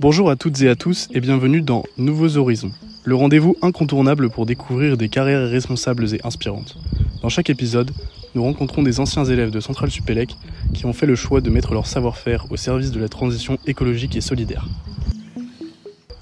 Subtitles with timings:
[0.00, 2.72] Bonjour à toutes et à tous et bienvenue dans Nouveaux Horizons,
[3.04, 6.78] le rendez-vous incontournable pour découvrir des carrières responsables et inspirantes.
[7.20, 7.90] Dans chaque épisode,
[8.34, 10.34] nous rencontrons des anciens élèves de Centrale Supélec
[10.72, 14.16] qui ont fait le choix de mettre leur savoir-faire au service de la transition écologique
[14.16, 14.66] et solidaire.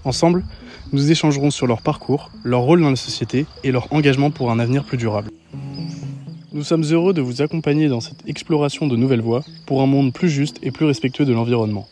[0.02, 0.44] Ensemble,
[0.90, 4.58] nous échangerons sur leur parcours, leur rôle dans la société et leur engagement pour un
[4.58, 5.30] avenir plus durable.
[6.52, 10.12] Nous sommes heureux de vous accompagner dans cette exploration de nouvelles voies pour un monde
[10.12, 11.86] plus juste et plus respectueux de l'environnement.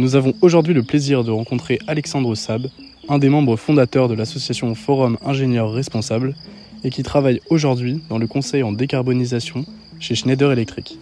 [0.00, 2.68] Nous avons aujourd'hui le plaisir de rencontrer Alexandre Sab,
[3.10, 6.34] un des membres fondateurs de l'association Forum Ingénieurs Responsables
[6.82, 9.66] et qui travaille aujourd'hui dans le conseil en décarbonisation
[9.98, 10.98] chez Schneider Electric.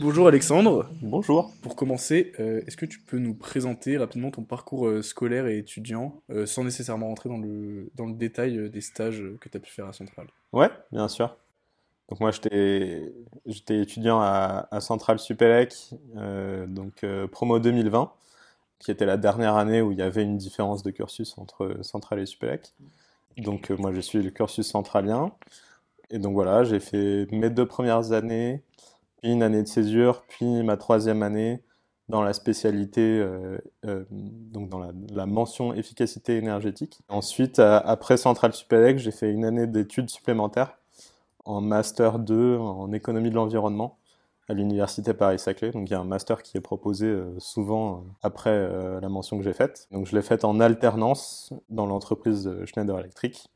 [0.00, 0.88] Bonjour Alexandre.
[1.02, 1.52] Bonjour.
[1.60, 5.58] Pour commencer, euh, est-ce que tu peux nous présenter rapidement ton parcours euh, scolaire et
[5.58, 9.60] étudiant, euh, sans nécessairement rentrer dans le, dans le détail des stages que tu as
[9.60, 10.28] pu faire à Centrale?
[10.54, 11.36] Ouais, bien sûr.
[12.10, 13.12] Donc moi, j'étais,
[13.68, 15.74] étudiant à, à Centrale Supélec,
[16.66, 18.12] donc promo 2020,
[18.80, 22.20] qui était la dernière année où il y avait une différence de cursus entre Centrale
[22.20, 22.74] et Supélec.
[23.38, 25.32] Donc moi, je suis le cursus centralien.
[26.10, 28.64] Et donc voilà, j'ai fait mes deux premières années
[29.20, 31.62] puis une année de césure, puis ma troisième année
[32.08, 37.00] dans la spécialité, euh, euh, donc dans la, mention efficacité énergétique.
[37.08, 40.79] Ensuite, après Centrale Supélec, j'ai fait une année d'études supplémentaires
[41.50, 43.98] en master 2 en économie de l'environnement
[44.48, 45.70] à l'université Paris-Saclay.
[45.70, 48.68] Donc il y a un master qui est proposé euh, souvent après
[49.00, 49.88] la mention que j'ai faite.
[49.90, 53.50] Donc je l'ai faite en alternance dans l'entreprise Schneider Electric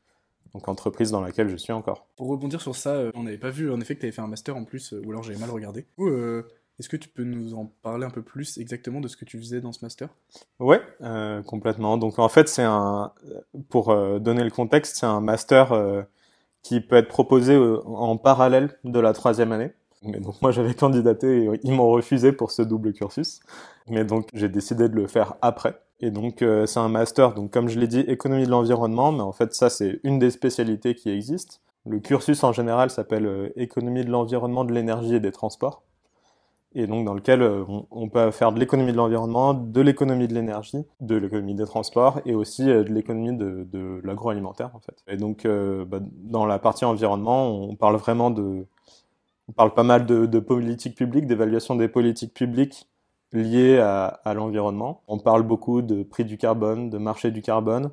[0.55, 2.07] donc entreprise dans laquelle je suis encore.
[2.15, 4.21] Pour rebondir sur ça, euh, on n'avait pas vu en effet que tu avais fait
[4.21, 5.85] un master en plus, euh, ou alors j'avais mal regardé.
[5.99, 6.43] Euh,
[6.79, 9.37] est-ce que tu peux nous en parler un peu plus exactement de ce que tu
[9.37, 10.07] faisais dans ce master?
[10.59, 10.81] Ouais,
[11.45, 11.97] complètement.
[11.97, 13.13] Donc en fait, c'est un,
[13.69, 16.05] pour donner le contexte, c'est un master
[16.65, 19.71] qui peut être proposé en parallèle de la troisième année.
[20.01, 23.39] Mais donc moi j'avais candidaté et ils m'ont refusé pour ce double cursus.
[23.87, 25.79] Mais donc j'ai décidé de le faire après.
[25.99, 29.21] Et donc euh, c'est un master, donc comme je l'ai dit, économie de l'environnement, mais
[29.21, 31.57] en fait ça c'est une des spécialités qui existent.
[31.85, 35.83] Le cursus en général s'appelle euh, économie de l'environnement, de l'énergie et des transports.
[36.75, 40.33] Et donc dans lequel euh, on, peut faire de l'économie de l'environnement, de l'économie de
[40.33, 44.95] l'énergie, de l'économie des transports et aussi de l'économie de, l'agroalimentaire en fait.
[45.07, 48.65] Et donc bah, dans la partie environnement, on parle vraiment de,
[49.47, 52.87] on parle pas mal de, de politique publique, d'évaluation des politiques publiques
[53.31, 55.01] liées à, l'environnement.
[55.07, 57.91] On parle beaucoup de prix du carbone, de marché du carbone.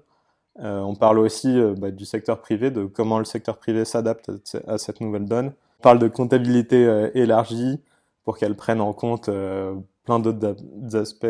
[0.61, 4.31] Euh, on parle aussi euh, bah, du secteur privé, de comment le secteur privé s'adapte
[4.67, 5.53] à, cette nouvelle donne.
[5.81, 7.81] On parle de comptabilité euh, élargie
[8.25, 9.75] pour qu'elle prenne en compte euh,
[10.05, 10.57] plein d'autres
[10.97, 11.27] aspects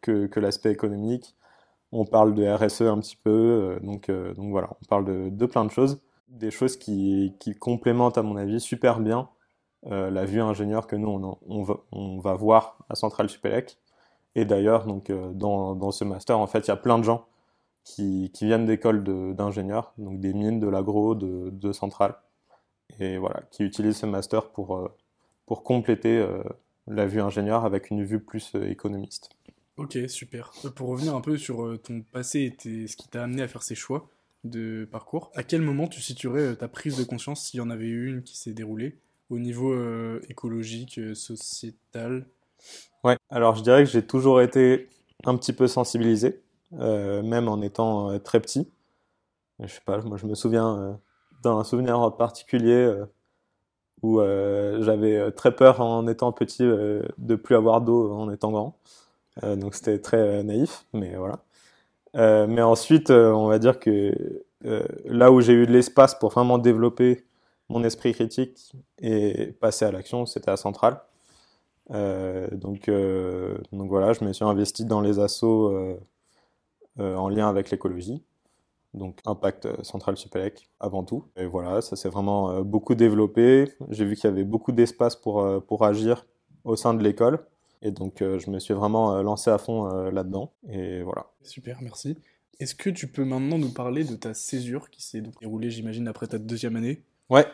[0.00, 1.36] que, que l'aspect économique.
[1.92, 5.64] On parle de RSE un petit peu, donc, donc voilà, on parle de, de plein
[5.64, 9.28] de choses, des choses qui, qui complémentent à mon avis super bien
[9.86, 13.78] euh, la vue ingénieur que nous on, on, va, on va, voir à Centrale Supélec.
[14.34, 17.04] Et d'ailleurs, donc euh, dans, dans, ce master, en fait, il y a plein de
[17.04, 17.26] gens
[17.84, 19.02] qui, qui viennent d'écoles
[19.34, 22.14] d'ingénieurs, donc des mines, de l'agro, de, de Centrale,
[22.98, 24.88] et voilà, qui utilisent ce master pour, euh,
[25.50, 26.24] pour compléter
[26.86, 29.30] la vue ingénieur avec une vue plus économiste.
[29.78, 30.52] Ok, super.
[30.76, 33.74] Pour revenir un peu sur ton passé et ce qui t'a amené à faire ces
[33.74, 34.08] choix
[34.44, 37.88] de parcours, à quel moment tu situerais ta prise de conscience, s'il y en avait
[37.88, 38.96] eu une qui s'est déroulée,
[39.28, 42.26] au niveau euh, écologique, euh, sociétal?
[43.02, 44.88] Ouais, alors je dirais que j'ai toujours été
[45.24, 46.42] un petit peu sensibilisé,
[46.74, 48.70] euh, même en étant très petit.
[49.58, 51.00] Je sais pas, moi je me souviens
[51.42, 53.02] d'un souvenir particulier
[54.02, 58.76] où j'avais très peur en étant petit de plus avoir d'eau en étant grand.
[59.42, 62.46] donc c'était très naïf, mais voilà.
[62.46, 64.12] mais ensuite, on va dire que
[65.04, 67.24] là où j'ai eu de l'espace pour vraiment développer
[67.68, 71.00] mon esprit critique et passer à l'action, c'était à Centrale.
[71.92, 75.70] Euh, donc, euh, donc voilà, je me suis investi dans les assos
[76.98, 78.22] euh, en lien avec l'écologie.
[78.94, 81.24] Donc Impact Central Supélec avant tout.
[81.36, 83.72] Et voilà, ça s'est vraiment beaucoup développé.
[83.90, 86.26] J'ai vu qu'il y avait beaucoup d'espace pour, pour agir
[86.64, 87.38] au sein de l'école.
[87.82, 90.52] Et donc je me suis vraiment lancé à fond là-dedans.
[90.68, 91.26] Et voilà.
[91.42, 92.16] Super, merci.
[92.60, 96.26] Est-ce que tu peux maintenant nous parler de ta césure qui s'est déroulée, j'imagine, après
[96.26, 97.02] ta deuxième année?
[97.30, 97.46] Ouais,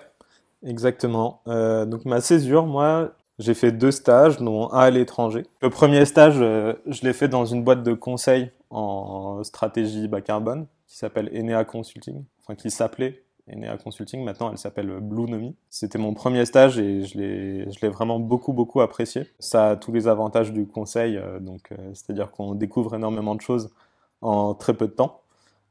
[0.64, 1.42] exactement.
[1.46, 5.44] Euh, donc ma césure, moi, j'ai fait deux stages, dont un à l'étranger.
[5.62, 10.22] Le premier stage, euh, je l'ai fait dans une boîte de conseil en stratégie bas
[10.22, 10.66] carbone
[10.96, 13.22] qui s'appelle Enea Consulting, enfin qui s'appelait
[13.52, 14.25] Enea Consulting.
[14.25, 15.54] Maintenant, elle s'appelle Blue Nomi.
[15.69, 19.26] C'était mon premier stage et je l'ai, vraiment beaucoup, beaucoup apprécié.
[19.38, 23.75] Ça a tous les avantages du conseil, euh, donc c'est-à-dire qu'on découvre énormément de choses
[24.22, 25.20] en très peu de temps.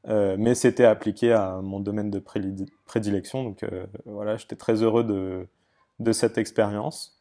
[0.10, 2.22] Euh, mais c'était appliqué à mon domaine de
[2.86, 3.44] prédilection.
[3.46, 5.48] Donc euh, voilà, j'étais très heureux de,
[5.98, 7.20] de cette expérience.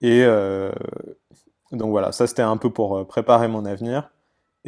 [0.00, 0.24] Et
[1.72, 4.10] donc voilà, ça c'était un peu pour préparer mon avenir.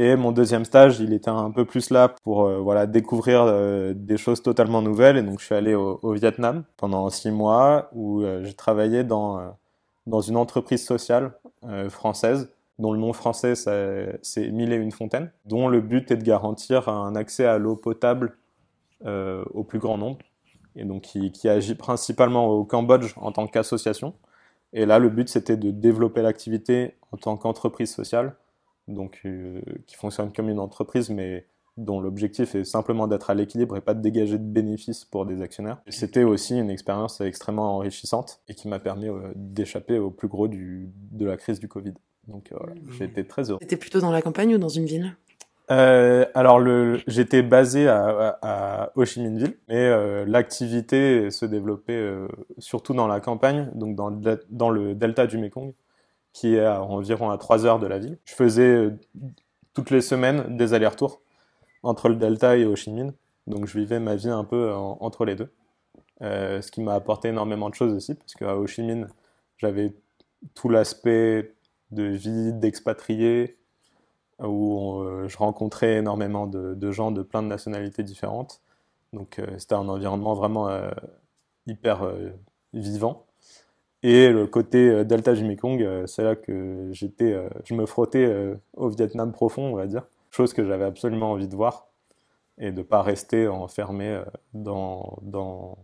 [0.00, 3.92] Et mon deuxième stage, il était un peu plus là pour euh, voilà découvrir euh,
[3.96, 5.16] des choses totalement nouvelles.
[5.16, 9.56] Et donc je suis allé au, Vietnam pendant six mois où euh, j'ai travaillé dans
[10.06, 11.32] dans une entreprise sociale
[11.90, 16.22] française dont le nom français c'est Mille et une fontaines, dont le but est de
[16.22, 18.38] garantir un accès à l'eau potable
[19.04, 20.18] au plus grand nombre.
[20.76, 24.14] Et donc qui agit principalement au Cambodge en tant qu'association.
[24.72, 28.34] Et là, le but c'était de développer l'activité en tant qu'entreprise sociale
[28.88, 31.46] donc euh, qui fonctionne comme une entreprise, mais
[31.76, 35.40] dont l'objectif est simplement d'être à l'équilibre et pas de dégager de bénéfices pour des
[35.42, 35.78] actionnaires.
[35.88, 40.48] C'était aussi une expérience extrêmement enrichissante et qui m'a permis euh, d'échapper au plus gros
[40.48, 41.94] du, de la crise du Covid.
[42.26, 42.92] Donc euh, voilà, mmh.
[42.98, 43.58] j'ai été très heureux.
[43.62, 45.14] C'était plutôt dans la campagne ou dans une ville?
[45.70, 46.60] Euh, alors
[47.06, 52.26] j'étais basé à, à, Ho Chi Minh Ville, mais euh, l'activité se développait euh,
[52.56, 54.10] surtout dans la campagne, donc dans,
[54.48, 55.74] dans le delta du Mekong
[56.38, 58.16] qui est à environ à 3 heures de la ville.
[58.24, 58.96] Je faisais euh,
[59.74, 61.20] toutes les semaines des allers-retours
[61.82, 63.12] entre le Delta et Ho Chi Minh,
[63.48, 65.52] donc je vivais ma vie un peu entre les deux.
[66.22, 69.08] Euh, ce qui m'a apporté énormément de choses aussi, parce qu'à Ho Chi Minh,
[69.56, 69.92] j'avais
[70.54, 71.54] tout l'aspect
[71.90, 73.58] de vie d'expatrié,
[74.38, 78.60] où euh, je rencontrais énormément de, gens de plein de nationalités différentes.
[79.12, 80.68] Donc c'était un environnement vraiment
[81.66, 82.12] hyper
[82.74, 83.27] vivant.
[84.02, 87.84] Et le côté euh, delta du Mekong, euh, c'est là que j'étais, euh, je me
[87.84, 88.32] frottais
[88.74, 91.88] au Vietnam profond, on va dire, chose que j'avais absolument envie de voir
[92.58, 94.20] et de pas rester enfermé
[94.52, 95.78] dans, dans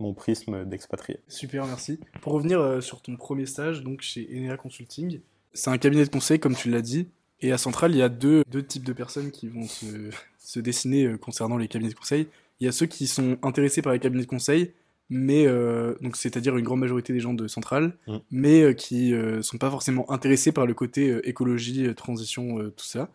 [0.00, 1.20] mon prisme d'expatrié.
[1.28, 2.00] Super, merci.
[2.20, 5.20] Pour revenir sur ton premier stage, donc chez Enea Consulting,
[5.52, 7.08] c'est un cabinet de conseil, comme tu l'as dit,
[7.40, 10.58] et à Centrale, il y a deux, deux types de personnes qui vont se, se
[10.58, 12.26] dessiner concernant les cabinets de conseil.
[12.58, 14.72] Il y a ceux qui sont intéressés par les cabinets de conseil
[15.08, 18.16] mais euh, donc c'est-à-dire une grande majorité des gens de Centrale, mm.
[18.30, 23.10] mais euh, qui euh, sont pas forcément intéressés par le côté écologie, transition, tout ça.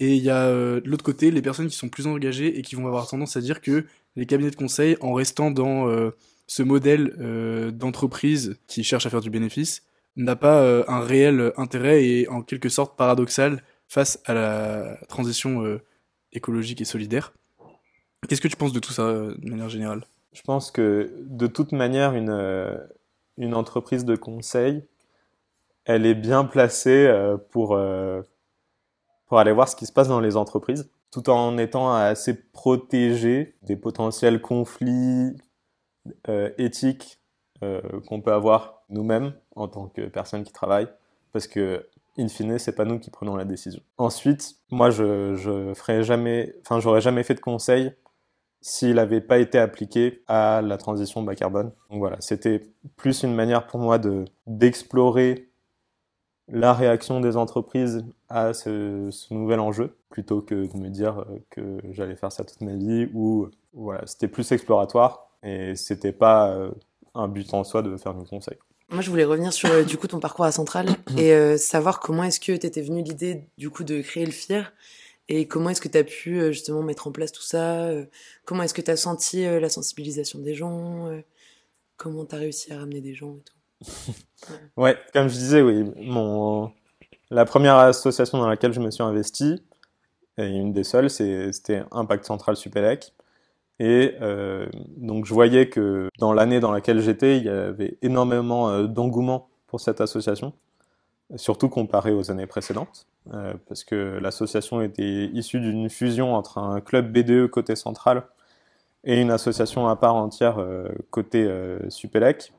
[0.00, 2.76] Et il y a de l'autre côté les personnes qui sont plus engagées et qui
[2.76, 5.88] vont avoir tendance à dire que les cabinets de conseil, en restant dans
[6.46, 9.82] ce modèle d'entreprise qui cherche à faire du bénéfice,
[10.14, 15.80] n'a pas un réel intérêt et en quelque sorte paradoxal face à la transition
[16.32, 17.32] écologique et solidaire.
[18.28, 20.04] Qu'est-ce que tu penses de tout ça de manière générale?
[20.32, 22.76] Je pense que de toute manière, une, euh,
[23.36, 24.84] une entreprise de conseil,
[25.84, 28.22] elle est bien placée euh, pour, euh,
[29.26, 33.56] pour aller voir ce qui se passe dans les entreprises, tout en étant assez protégée
[33.62, 35.36] des potentiels conflits
[36.56, 37.20] éthiques
[37.60, 40.88] qu'on peut avoir nous-mêmes en tant que personnes qui travaillent,
[41.32, 41.86] parce que
[42.18, 43.82] in fine, c'est pas nous qui prenons la décision.
[43.96, 47.92] Ensuite, moi, je, je jamais, enfin, j'aurais jamais fait de conseil
[48.60, 51.72] s'il n'avait pas été appliqué à la transition bas carbone.
[51.90, 52.62] Donc voilà, c'était
[52.96, 55.48] plus une manière pour moi de d'explorer
[56.50, 62.16] la réaction des entreprises à ce, nouvel enjeu plutôt que de me dire que j'allais
[62.16, 66.70] faire ça toute ma vie ou voilà, c'était plus exploratoire et c'était pas euh,
[67.14, 68.56] un but en soi de faire du conseil.
[68.90, 72.00] Moi, je voulais revenir sur euh, du coup ton parcours à Centrale et euh, savoir
[72.00, 74.72] comment est-ce que tu étais venu l'idée du coup de créer le FIR
[75.28, 78.06] et comment est-ce que tu as pu euh, justement mettre en place tout ça euh,
[78.44, 81.08] Comment est-ce que tu as senti euh, la sensibilisation des gens
[81.96, 83.84] Comment tu as réussi à ramener des gens et
[84.76, 84.96] ouais.
[85.12, 86.72] comme je disais, oui, mon...
[87.30, 89.62] la première association dans laquelle je me suis investi,
[90.36, 93.12] et une des seules, c'était Impact Central Supélec.
[93.78, 94.14] Et
[94.96, 99.80] donc je voyais que dans l'année dans laquelle j'étais, il y avait énormément d'engouement pour
[99.80, 100.52] cette association,
[101.36, 103.06] surtout comparé aux années précédentes.
[103.34, 108.24] Euh, parce que l'association était issue d'une fusion entre un club BDE côté central
[109.04, 112.52] et une association à part entière euh, côté euh, Supélec.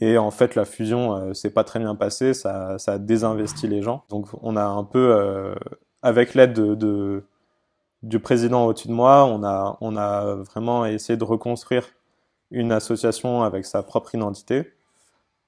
[0.00, 3.82] Et en fait, la fusion euh, s'est pas très bien passée, ça, a désinvesti les
[3.82, 4.04] gens.
[4.08, 5.54] Donc, on a un peu,
[6.02, 7.24] avec l'aide de, de,
[8.02, 11.86] du président au-dessus de moi, on a, on a vraiment essayé de reconstruire
[12.50, 14.72] une association avec sa propre identité.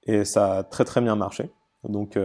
[0.05, 1.51] Et ça a très très bien marché.
[1.85, 2.17] Donc,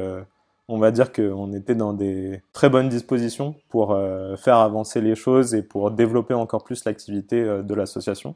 [0.67, 5.15] on va dire qu'on était dans des très bonnes dispositions pour euh, faire avancer les
[5.15, 8.35] choses et pour développer encore plus l'activité euh, de l'association.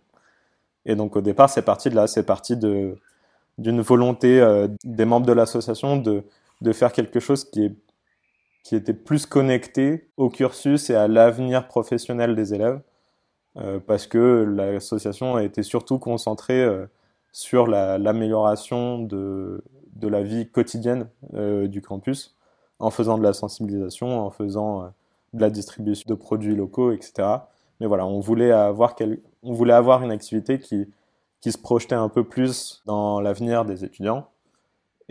[0.86, 2.98] Et donc au départ, c'est parti de là, c'est parti de
[3.58, 6.24] d'une volonté euh, des membres de l'association de,
[6.62, 7.76] de faire quelque chose qui est
[8.64, 12.80] qui était plus connecté au cursus et à l'avenir professionnel des élèves,
[13.88, 16.64] parce que l'association a été surtout concentrée
[17.32, 19.64] sur l'amélioration de,
[19.96, 22.36] de la vie quotidienne euh, du campus,
[22.80, 24.88] en faisant de la sensibilisation, en faisant euh,
[25.34, 27.28] de la distribution de produits locaux, etc.
[27.80, 28.96] Mais voilà, on voulait avoir,
[29.44, 30.88] voulait avoir une activité qui,
[31.40, 34.28] qui se projetait un peu plus dans l'avenir des étudiants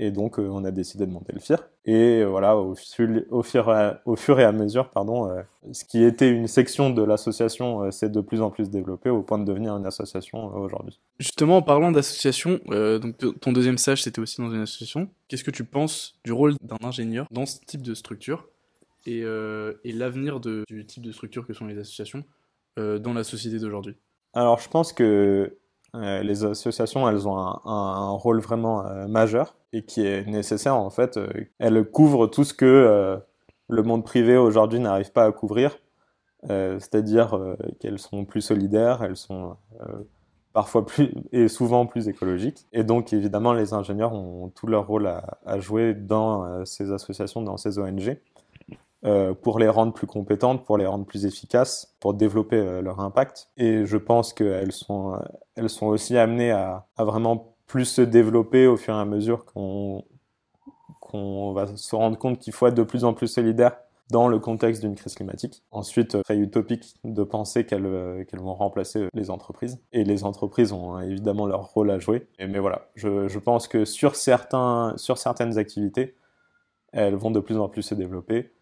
[0.02, 1.68] Et donc, euh, on a décidé de monter le FIR.
[1.84, 5.42] Et euh, voilà, au, au, fur, au fur et à mesure, pardon, euh,
[5.72, 9.38] ce qui était une section de l'association s'est de plus en plus développé au point
[9.38, 10.98] de devenir une association aujourd'hui.
[11.18, 15.10] Justement, en parlant d'association, donc ton deuxième stage, c'était aussi dans une association.
[15.28, 18.48] Qu'est-ce que tu penses du rôle d'un ingénieur dans ce type de structure
[19.04, 22.24] et, et l'avenir du type de structure que sont les associations
[22.78, 23.96] dans la société d'aujourd'hui?
[24.32, 25.58] Alors, je pense que
[25.94, 30.90] euh, les associations, elles ont un, rôle vraiment euh, majeur et qui est nécessaire en
[30.90, 31.16] fait.
[31.16, 31.28] Euh,
[31.58, 33.20] elles couvrent tout ce que
[33.68, 35.78] le monde privé aujourd'hui n'arrive pas à couvrir,
[36.48, 39.56] c'est-à-dire qu'elles sont plus solidaires, elles sont
[40.52, 42.66] parfois plus et souvent plus écologiques.
[42.72, 47.56] Et donc évidemment, les ingénieurs ont tout leur rôle à jouer dans ces associations, dans
[47.56, 48.18] ces ONG.
[49.06, 53.00] Euh, pour les rendre plus compétentes, pour les rendre plus efficaces, pour développer euh, leur
[53.00, 53.48] impact.
[53.56, 55.18] Et je pense qu'elles sont,
[55.54, 60.04] elles sont aussi amenées à, vraiment plus se développer au fur et à mesure qu'on
[61.54, 63.78] va se rendre compte qu'il faut être de plus en plus solidaire
[64.10, 65.62] dans le contexte d'une crise climatique.
[65.70, 69.80] Ensuite, très utopique de penser qu'elles vont remplacer les entreprises.
[69.92, 72.26] Et les entreprises ont évidemment leur rôle à jouer.
[72.38, 76.16] Mais voilà, je, je pense que sur, certains, sur certaines activités,
[76.92, 78.52] elles vont de plus en plus se développer.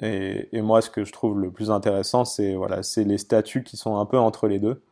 [0.00, 3.62] Et, et, moi, ce que je trouve le plus intéressant, c'est voilà, c'est les statuts
[3.62, 4.82] qui sont un peu entre les deux.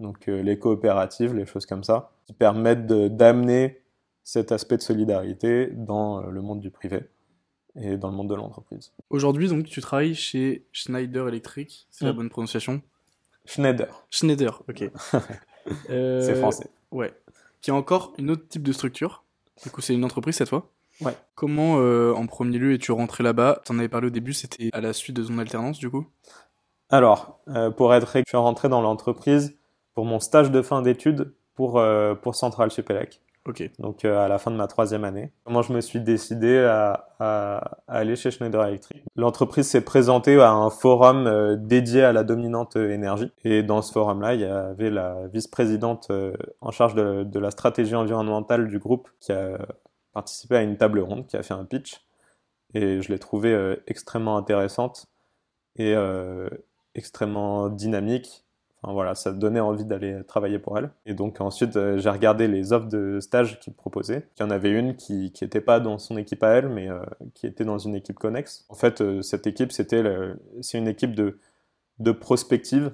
[0.00, 3.80] Donc euh, les coopératives, les choses comme ça, qui permettent d'amener
[4.24, 7.00] cet aspect de solidarité dans euh, le monde du privé
[7.76, 8.92] et dans le monde de l'entreprise.
[9.10, 12.16] Aujourd'hui, donc, tu travailles chez Schneider Electric, c'est la mm.
[12.16, 12.82] bonne prononciation
[13.44, 14.06] Schneider.
[14.10, 14.90] Schneider, ok.
[15.90, 16.68] euh, c'est français.
[16.90, 17.14] Ouais.
[17.60, 19.24] Qui a encore une autre type de structure.
[19.62, 20.70] Du coup, c'est une entreprise cette fois
[21.00, 21.16] Ouais.
[21.34, 23.60] Comment, euh, en premier lieu, es-tu rentré là-bas?
[23.64, 26.06] T'en avais parlé au début, c'était à la suite de ton alternance, du coup?
[26.90, 29.56] Alors, euh, pour être je suis rentré dans l'entreprise
[29.94, 33.22] pour mon stage de fin d'études pour, euh, pour Central Supélec.
[33.46, 33.70] Ok.
[33.78, 35.32] Donc, à la fin de ma troisième année.
[35.44, 40.52] Comment je me suis décidé à, à, aller chez Schneider Electric L'entreprise s'est présentée à
[40.52, 43.32] un forum dédié à la dominante énergie.
[43.44, 46.12] Et dans ce forum-là, il y avait la vice-présidente
[46.60, 49.56] en charge de, de la stratégie environnementale du groupe qui a
[50.12, 52.04] participé à une table ronde qui a fait un pitch
[52.74, 55.06] et je l'ai trouvé euh, extrêmement intéressante
[55.76, 56.48] et euh,
[56.94, 58.44] extrêmement dynamique.
[58.82, 60.90] Enfin voilà, ça donnait envie d'aller travailler pour elle.
[61.04, 64.28] Et donc ensuite, euh, j'ai regardé les offres de stage qu'ils proposaient.
[64.38, 66.88] Il y en avait une qui n'était pas dans son équipe à elle, mais
[67.34, 68.64] qui était dans une équipe connexe.
[68.68, 70.02] En fait, cette équipe, c'était
[70.62, 71.38] c'est une équipe de,
[71.98, 72.92] de prospective.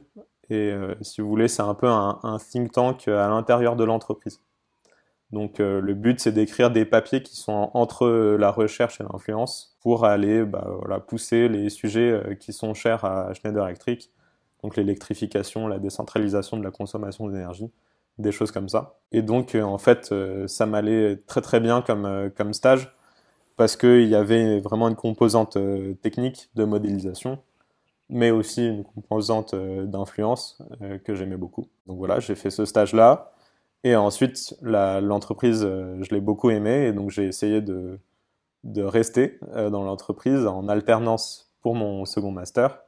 [0.50, 4.40] Et si vous voulez, c'est un peu un think tank à l'intérieur de l'entreprise.
[5.32, 8.06] Donc euh, le but c'est d'écrire des papiers qui sont entre
[8.38, 10.68] la recherche et l'influence pour aller bah,
[11.06, 14.10] pousser les sujets euh, qui sont chers à Schneider Electric,
[14.62, 17.70] donc l'électrification, la décentralisation de la consommation d'énergie,
[18.18, 18.98] des choses comme ça.
[19.10, 20.14] Et donc euh, en fait
[20.46, 22.94] ça m'allait très très bien comme, comme stage
[23.56, 25.58] parce qu'il y avait vraiment une composante
[26.02, 27.38] technique de modélisation
[28.08, 30.62] mais aussi une composante d'influence
[31.04, 31.66] que j'aimais beaucoup.
[31.88, 33.32] Donc voilà, j'ai fait ce stage-là.
[33.84, 37.98] Et ensuite, l'entreprise, euh, je l'ai beaucoup aimée et donc j'ai essayé de,
[38.64, 42.82] de rester euh, dans l'entreprise en alternance pour mon second master.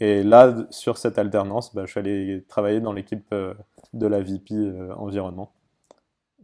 [0.00, 3.54] Et là, sur cette alternance, bah, je suis allé travailler dans l'équipe euh,
[3.94, 4.54] de la VP
[4.96, 5.52] environnement.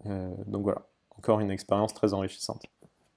[0.05, 0.87] donc voilà,
[1.19, 2.65] encore une expérience très enrichissante.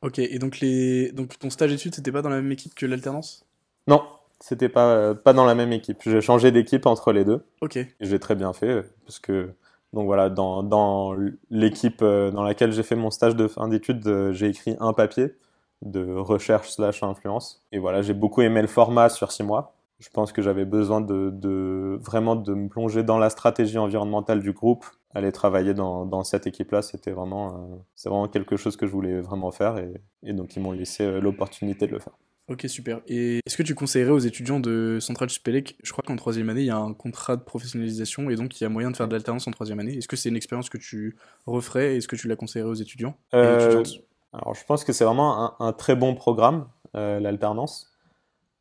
[0.02, 1.12] Ok, et donc, les...
[1.12, 3.46] donc ton stage d'études, c'était pas dans la même équipe que l'alternance?
[3.88, 4.04] Non,
[4.40, 6.02] c'était pas, pas dans la même équipe.
[6.04, 7.44] J'ai changé d'équipe entre les deux.
[7.62, 7.80] Ok.
[8.00, 9.54] J'ai très bien fait, parce que
[9.94, 11.16] donc voilà, dans,
[11.50, 14.94] l'équipe euh, dans laquelle j'ai fait mon stage de fin d'études, euh, j'ai écrit un
[14.94, 15.36] papier
[15.82, 17.64] de recherche slash influence.
[17.72, 19.76] Et voilà, j'ai beaucoup aimé le format sur six mois.
[20.00, 24.52] Je pense que j'avais besoin de, vraiment de me plonger dans la stratégie environnementale du
[24.52, 24.86] groupe.
[25.16, 29.52] Aller travailler dans, cette équipe-là, c'était vraiment, euh, vraiment quelque chose que je voulais vraiment
[29.52, 32.14] faire et, et donc ils m'ont laissé l'opportunité de le faire.
[32.50, 33.02] Ok, super.
[33.08, 36.62] Et est-ce que tu conseillerais aux étudiants de Central Supélec, je crois qu'en troisième année,
[36.62, 39.10] il y a un contrat de professionnalisation et donc il y a moyen de faire
[39.10, 39.98] de l'alternance en troisième année.
[39.98, 43.18] Est-ce que c'est une expérience que tu referais Est-ce que tu la conseillerais aux étudiants
[43.34, 43.84] euh,
[44.32, 47.92] Alors, je pense que c'est vraiment un, très bon programme, euh, l'alternance,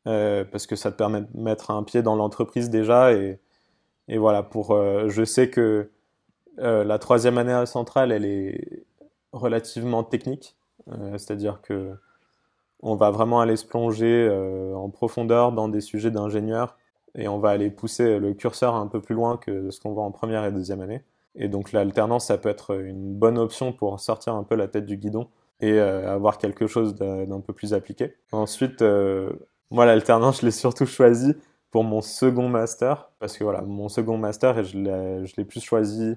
[0.05, 3.13] euh, parce que ça te permet de mettre un pied dans l'entreprise déjà.
[3.13, 3.39] Et,
[4.09, 4.77] et voilà, pour,
[5.07, 5.89] je sais que
[6.57, 8.85] la troisième année à Central, elle est
[9.31, 10.57] relativement technique,
[11.15, 11.95] c'est-à-dire que
[12.81, 16.77] on va vraiment aller se plonger euh, en profondeur dans des sujets d'ingénieur
[17.15, 20.03] et on va aller pousser le curseur un peu plus loin que ce qu'on voit
[20.03, 21.03] en première et deuxième année.
[21.35, 24.85] Et donc l'alternance, ça peut être une bonne option pour sortir un peu la tête
[24.85, 25.27] du guidon
[25.59, 28.15] et euh, avoir quelque chose d'un peu plus appliqué.
[28.31, 29.31] Ensuite, euh,
[29.71, 31.35] moi l'alternance, je l'ai surtout choisi
[31.71, 36.15] pour mon second master parce que voilà, mon second master, je l'ai plus choisi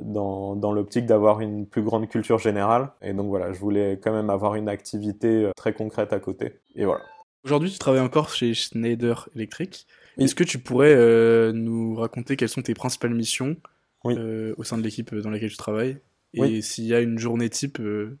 [0.00, 2.90] dans, dans l'optique d'avoir une plus grande culture générale.
[3.02, 6.54] Et donc voilà, je voulais quand même avoir une activité euh, très concrète à côté.
[6.76, 7.02] Et voilà.
[7.44, 9.86] Aujourd'hui, tu travailles encore chez Schneider Electric.
[10.18, 13.56] Est-ce que tu pourrais euh, nous raconter quelles sont tes principales missions
[14.04, 14.14] Oui.
[14.18, 15.98] euh, au sein de l'équipe dans laquelle tu travailles?
[16.34, 16.62] Et Oui.
[16.62, 18.18] s'il y a une journée type euh,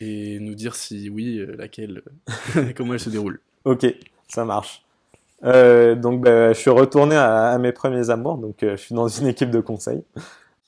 [0.00, 2.02] et nous dire si oui, laquelle,
[2.76, 3.40] comment elle se déroule.
[3.64, 3.86] Ok,
[4.28, 4.84] ça marche.
[5.42, 8.36] Donc, bah, je suis retourné à, à mes premiers amours.
[8.36, 10.02] Donc, je suis dans une équipe de conseil.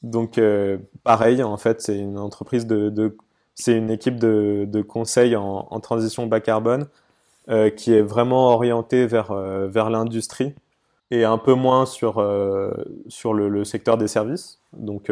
[0.04, 3.16] Donc, euh, pareil, en fait, c'est une entreprise de,
[3.54, 6.88] c'est une équipe de, conseil en, transition bas carbone
[7.48, 10.54] euh, qui est vraiment orientée vers euh, vers l'industrie
[11.10, 12.14] et un peu moins sur
[13.08, 14.60] sur le, secteur des services.
[14.74, 15.10] Donc,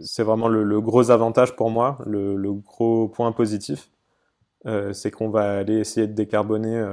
[0.00, 3.90] c'est vraiment le, gros avantage pour moi, le, gros point positif,
[4.92, 6.84] c'est qu'on va aller essayer de décarboner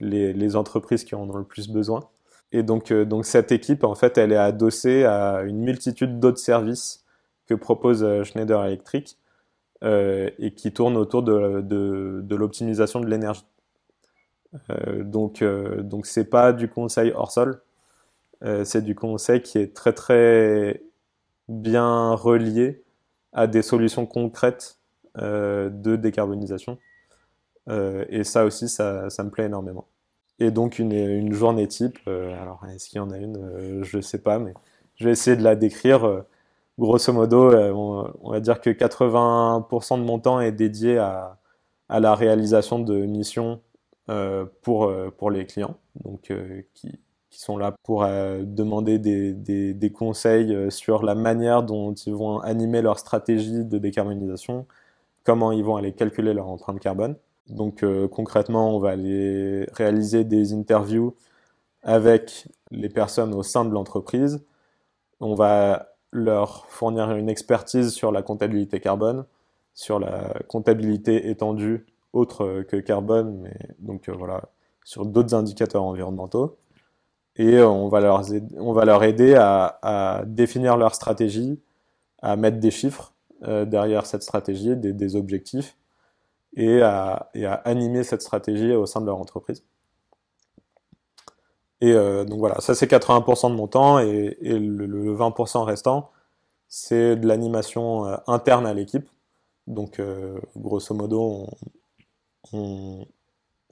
[0.00, 2.08] les entreprises qui en ont le plus besoin.
[2.54, 6.38] Et donc, euh, donc cette équipe, en fait, elle est adossée à une multitude d'autres
[6.38, 7.04] services
[7.48, 9.18] que propose euh, Schneider Electric
[9.82, 13.44] euh, et qui tournent autour de, l'optimisation de l'énergie.
[15.00, 17.60] Donc, euh, donc c'est pas du conseil hors sol,
[18.62, 20.82] c'est du conseil qui est très très
[21.48, 22.84] bien relié
[23.32, 24.78] à des solutions concrètes
[25.16, 26.78] de décarbonisation.
[27.70, 29.86] Et ça aussi, ça, ça me plaît énormément.
[30.40, 34.00] Et donc une, journée type, euh, alors est-ce qu'il y en a une euh, Je
[34.00, 34.52] sais pas, mais
[34.96, 36.04] je vais essayer de la décrire.
[36.04, 36.22] Euh,
[36.78, 41.38] grosso modo, on, va dire que 80% de mon temps est dédié à,
[41.88, 43.60] la réalisation de missions
[44.62, 46.32] pour, pour les clients, donc
[46.74, 46.98] qui,
[47.30, 49.32] sont là pour demander des,
[49.72, 54.66] des, conseils sur la manière dont ils vont animer leur stratégie de décarbonisation,
[55.24, 57.16] comment ils vont aller calculer leur empreinte carbone.
[57.48, 61.14] Donc euh, concrètement, on va aller réaliser des interviews
[61.82, 64.44] avec les personnes au sein de l'entreprise.
[65.20, 69.26] On va leur fournir une expertise sur la comptabilité carbone,
[69.74, 74.42] sur la comptabilité étendue autre que carbone, mais donc euh, voilà,
[74.84, 76.56] sur d'autres indicateurs environnementaux.
[77.36, 78.00] Et euh, on va
[78.84, 81.60] leur aider, à, définir leur stratégie,
[82.22, 85.76] à mettre des chiffres derrière cette stratégie, des objectifs,
[86.56, 87.30] et à,
[87.64, 89.64] animer cette stratégie au sein de leur entreprise.
[91.80, 96.10] Et euh, donc voilà, ça c'est 80% de mon temps et, le, le 20% restant,
[96.68, 99.08] c'est de l'animation euh, interne à l'équipe.
[99.66, 101.46] Donc euh, grosso modo,
[102.52, 103.04] on,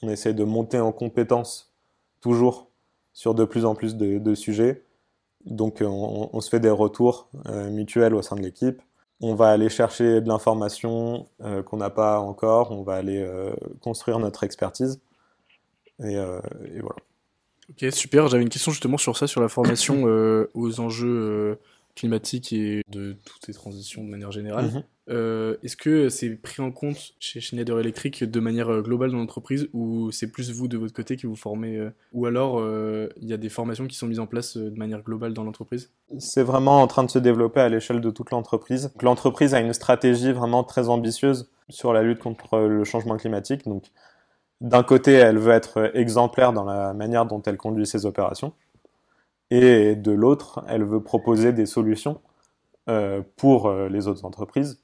[0.03, 1.73] essaie de monter en compétences
[2.21, 2.68] toujours
[3.12, 4.85] sur de plus en plus de, sujets.
[5.47, 7.29] Donc on, se fait des retours
[7.71, 8.83] mutuels au sein de l'équipe.
[9.24, 12.72] On va aller chercher de l'information euh, qu'on n'a pas encore.
[12.72, 15.00] On va aller euh, construire notre expertise.
[16.00, 16.96] Et, euh, et voilà.
[17.70, 18.26] Ok, super.
[18.26, 20.02] J'avais une question justement sur ça, sur la formation
[20.54, 21.58] aux enjeux
[21.94, 24.66] climatiques et de toutes ces transitions de manière générale.
[24.66, 24.83] Mhm.
[25.11, 29.18] Euh, Est-ce que c'est pris en compte chez Schneider Electric de manière euh, globale dans
[29.18, 33.09] l'entreprise ou c'est plus vous de votre côté qui vous formez euh, Ou alors euh,
[33.20, 35.90] il y a des formations qui sont mises en place de manière globale dans l'entreprise?
[36.18, 38.92] C'est vraiment en train de se développer à l'échelle de toute l'entreprise.
[39.02, 43.66] L'entreprise a une stratégie vraiment très ambitieuse sur la lutte contre le changement climatique.
[43.66, 43.85] Donc,
[44.61, 48.52] d'un côté, elle veut être exemplaire dans la manière dont elle conduit ses opérations.
[49.54, 52.22] Et de l'autre, elle veut proposer des solutions
[52.88, 54.82] euh, pour euh, les autres entreprises.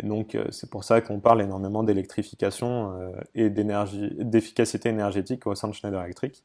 [0.00, 5.68] Et donc, euh, c'est pour ça qu'on parle énormément d'électrification et d'efficacité énergétique au sein
[5.68, 6.42] de Schneider Electric.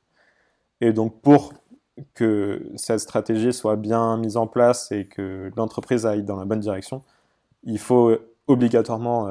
[0.82, 1.54] Et donc, pour
[2.16, 6.60] que cette stratégie soit bien mise en place et que l'entreprise aille dans la bonne
[6.60, 7.02] direction,
[7.64, 9.30] il faut obligatoirement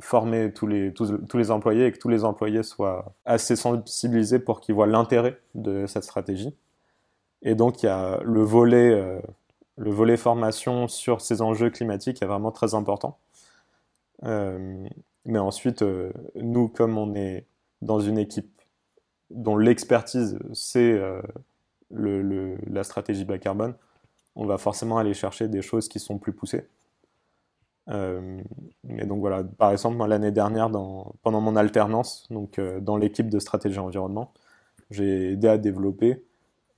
[0.00, 4.88] former tous les employés et que tous les employés soient assez sensibilisés pour qu'ils voient
[4.88, 6.52] l'intérêt de cette stratégie.
[7.42, 9.20] Et donc, il y a le volet, euh,
[9.76, 13.18] le volet formation sur ces enjeux climatiques est vraiment très important.
[14.24, 14.86] Euh,
[15.24, 17.46] mais ensuite, euh, nous, comme on est
[17.82, 18.60] dans une équipe
[19.30, 21.00] dont l'expertise, c'est
[21.90, 23.74] le, la stratégie bas carbone,
[24.34, 26.66] on va forcément aller chercher des choses qui sont plus poussées.
[27.86, 30.68] Mais donc voilà, par exemple, l'année dernière,
[31.22, 34.32] pendant mon alternance, donc dans l'équipe de stratégie environnement,
[34.90, 36.24] j'ai aidé à développer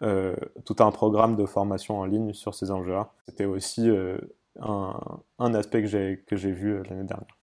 [0.03, 0.35] euh,
[0.65, 3.13] tout un programme de formation en ligne sur ces enjeux-là.
[3.27, 4.19] C'était aussi euh,
[4.59, 7.39] un, aspect que j'ai vu euh, l'année dernière.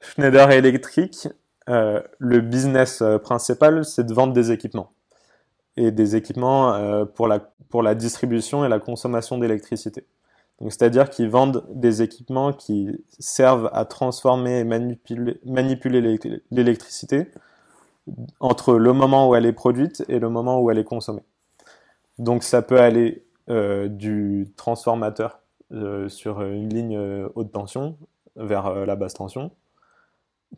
[0.00, 1.28] Schneider Electric,
[1.68, 4.92] le business principal, c'est de vendre des équipements
[5.76, 10.06] et des équipements pour la pour la distribution et la consommation d'électricité.
[10.62, 16.18] C'est-à-dire qu'ils vendent des équipements qui servent à transformer et manipuler, manipuler
[16.50, 17.30] l'électricité
[18.40, 21.22] entre le moment où elle est produite et le moment où elle est consommée.
[22.20, 25.40] Donc, ça peut aller euh, du transformateur
[26.08, 26.98] sur une ligne
[27.36, 27.96] haute tension
[28.34, 29.52] vers la basse tension,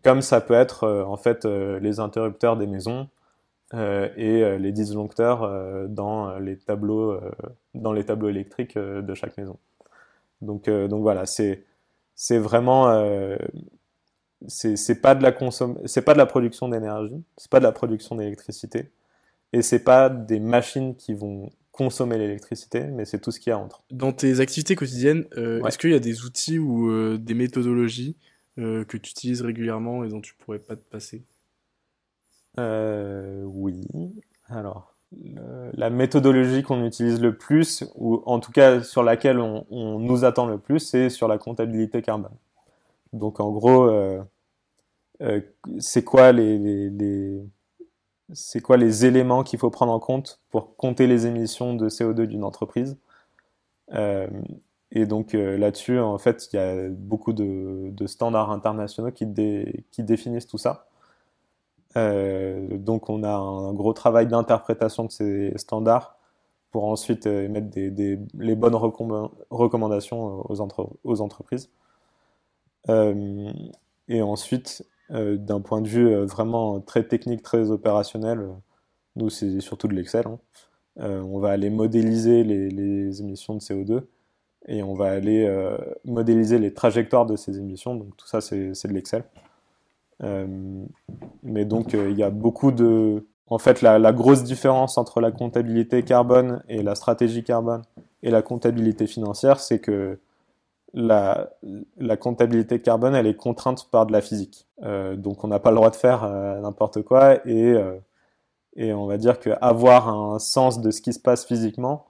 [0.03, 3.09] comme ça peut être en fait les interrupteurs des maisons
[3.75, 7.21] et les disjoncteurs dans les tableaux
[7.75, 9.59] dans les tableaux électriques de chaque maison.
[10.41, 11.63] Donc donc voilà, c'est
[12.15, 12.87] c'est vraiment
[14.49, 15.35] c'est pas de la
[15.85, 18.91] c'est pas de la production d'énergie c'est pas de la production d'électricité
[19.53, 23.53] et c'est pas des machines qui vont consommer l'électricité mais c'est tout ce qu'il y
[23.53, 23.83] a entre.
[23.91, 28.17] Dans tes activités quotidiennes euh, est-ce qu'il y a des outils ou euh, des méthodologies
[28.59, 31.25] euh, que tu utilises régulièrement et dont tu pourrais pas te passer?
[32.59, 33.81] Oui.
[34.47, 34.95] Alors
[35.75, 40.25] la méthodologie qu'on utilise le plus ou en tout cas sur laquelle on, on nous
[40.25, 42.33] attend le plus c'est sur la comptabilité carbone.
[43.13, 43.91] Donc en gros,
[45.79, 46.91] c'est quoi les,
[48.33, 52.27] c'est quoi les éléments qu'il faut prendre en compte pour compter les émissions de CO2
[52.27, 52.99] d'une entreprise?
[53.93, 54.29] Euh,
[54.91, 59.27] et donc là-dessus, en fait, il y a beaucoup de, standards internationaux qui,
[59.99, 60.87] définissent tout ça.
[61.95, 66.19] donc on a un gros travail d'interprétation de ces standards
[66.71, 68.75] pour ensuite émettre des, les bonnes
[69.51, 70.61] recommandations aux,
[71.21, 71.71] entreprises.
[72.89, 78.53] et ensuite, euh, d'un point de vue euh, vraiment très technique, très opérationnel, euh,
[79.17, 80.25] nous c'est surtout de l'Excel.
[80.27, 80.39] Hein.
[80.97, 84.03] on va aller modéliser les, émissions de CO2
[84.69, 85.47] et on va aller
[86.05, 87.95] modéliser les trajectoires de ces émissions.
[87.95, 89.25] Donc tout ça c'est de l'Excel.
[91.43, 93.27] mais donc il y a beaucoup de...
[93.49, 97.83] En fait la, grosse différence entre la comptabilité carbone et la stratégie carbone
[98.23, 100.19] et la comptabilité financière, c'est que
[100.95, 104.69] la, comptabilité carbone, elle est contrainte par de la physique.
[104.83, 107.99] Euh, donc on n'a pas le droit de faire euh, n'importe quoi et, euh,
[108.77, 112.07] et on va dire qu'avoir un sens de ce qui se passe physiquement,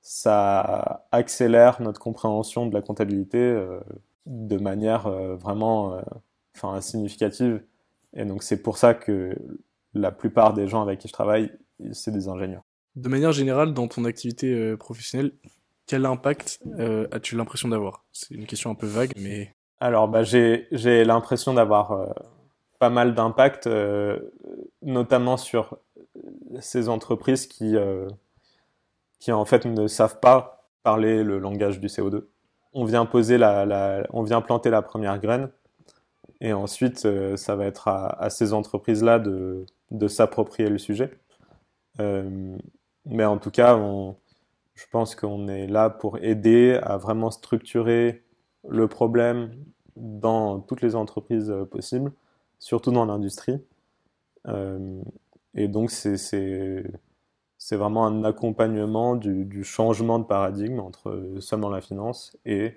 [0.00, 3.58] ça accélère notre compréhension de la comptabilité
[4.26, 5.98] de manière vraiment
[6.80, 7.62] significative.
[8.12, 9.34] Et donc c'est pour ça que
[9.94, 11.50] la plupart des gens avec qui je travaille,
[11.92, 12.62] c'est des ingénieurs.
[12.96, 15.32] De manière générale, dans ton activité professionnelle,
[15.86, 18.04] quel impact euh, as-tu l'impression d'avoir?
[18.12, 19.54] C'est une question un peu vague, mais...
[19.80, 20.66] Alors, bah, j'ai
[21.04, 22.06] l'impression d'avoir euh,
[22.78, 24.18] pas mal d'impact, euh,
[24.82, 25.76] notamment sur
[26.60, 27.74] ces entreprises qui,
[29.18, 32.24] qui, en fait, ne savent pas parler le langage du CO2.
[32.72, 35.50] On vient, poser la, on vient planter la première graine,
[36.40, 41.10] et ensuite, ça va être à, à ces entreprises-là de, de s'approprier le sujet.
[41.98, 44.16] mais en tout cas, on
[44.74, 48.22] je pense qu'on est là pour aider à vraiment structurer
[48.68, 49.52] le problème
[49.96, 52.12] dans toutes les entreprises euh, possibles,
[52.58, 53.60] surtout dans l'industrie.
[54.48, 55.00] Euh,
[55.54, 56.82] et donc, c'est
[57.72, 62.74] vraiment un accompagnement du, changement de paradigme entre seulement la finance et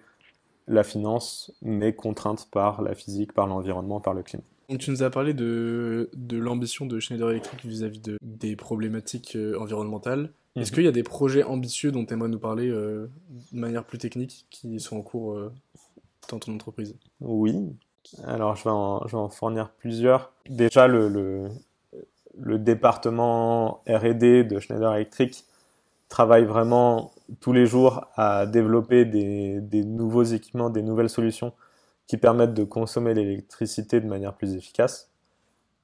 [0.68, 4.44] la finance, mais contrainte par la physique, par l'environnement, par le climat.
[4.80, 9.58] Tu nous as parlé de, l'ambition de Schneider Electric vis-à-vis de, des problématiques euh,
[10.58, 10.76] Est-ce mhm.
[10.76, 13.10] qu'il y a des projets ambitieux dont tu aimerais nous parler euh,
[13.52, 15.52] de manière plus technique qui sont en cours euh,
[16.30, 16.96] dans ton entreprise?
[17.22, 17.56] Oui.
[18.24, 20.32] Alors, je vais, en, je vais en fournir plusieurs.
[20.50, 21.50] Déjà, le, le,
[22.38, 25.46] le département RD de Schneider Electric
[26.10, 31.54] travaille vraiment tous les jours à développer des, des, nouveaux équipements, des nouvelles solutions
[32.08, 35.12] qui permettent de consommer l'électricité de manière plus efficace.